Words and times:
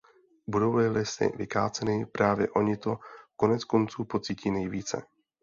Budou-li 0.47 0.89
lesy 0.89 1.31
vykáceny, 1.35 2.05
právě 2.05 2.49
oni 2.49 2.77
to 2.77 2.99
koneckonců 3.35 4.03
pocítí 4.05 4.51
nejvíce. 4.51 5.03